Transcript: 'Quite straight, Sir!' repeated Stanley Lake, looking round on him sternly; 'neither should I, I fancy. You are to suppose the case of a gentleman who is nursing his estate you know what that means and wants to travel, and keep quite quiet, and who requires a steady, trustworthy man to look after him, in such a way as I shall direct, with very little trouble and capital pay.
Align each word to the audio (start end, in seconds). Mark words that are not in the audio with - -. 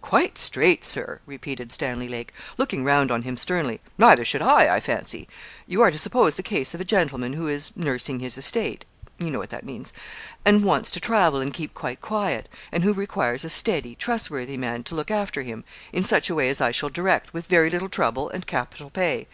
'Quite 0.00 0.38
straight, 0.38 0.84
Sir!' 0.84 1.20
repeated 1.26 1.72
Stanley 1.72 2.08
Lake, 2.08 2.32
looking 2.56 2.84
round 2.84 3.10
on 3.10 3.22
him 3.22 3.36
sternly; 3.36 3.80
'neither 3.98 4.24
should 4.24 4.40
I, 4.40 4.76
I 4.76 4.78
fancy. 4.78 5.26
You 5.66 5.82
are 5.82 5.90
to 5.90 5.98
suppose 5.98 6.36
the 6.36 6.42
case 6.44 6.72
of 6.72 6.80
a 6.80 6.84
gentleman 6.84 7.32
who 7.32 7.48
is 7.48 7.72
nursing 7.74 8.20
his 8.20 8.38
estate 8.38 8.84
you 9.18 9.28
know 9.28 9.40
what 9.40 9.50
that 9.50 9.66
means 9.66 9.92
and 10.44 10.64
wants 10.64 10.92
to 10.92 11.00
travel, 11.00 11.40
and 11.40 11.52
keep 11.52 11.74
quite 11.74 12.00
quiet, 12.00 12.48
and 12.70 12.84
who 12.84 12.92
requires 12.92 13.44
a 13.44 13.50
steady, 13.50 13.96
trustworthy 13.96 14.56
man 14.56 14.84
to 14.84 14.94
look 14.94 15.10
after 15.10 15.42
him, 15.42 15.64
in 15.92 16.04
such 16.04 16.30
a 16.30 16.34
way 16.36 16.48
as 16.48 16.60
I 16.60 16.70
shall 16.70 16.88
direct, 16.88 17.34
with 17.34 17.48
very 17.48 17.68
little 17.68 17.88
trouble 17.88 18.28
and 18.28 18.46
capital 18.46 18.88
pay. 18.88 19.26